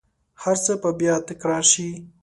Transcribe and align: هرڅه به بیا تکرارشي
هرڅه 0.43 0.73
به 0.81 0.89
بیا 0.99 1.15
تکرارشي 1.29 1.89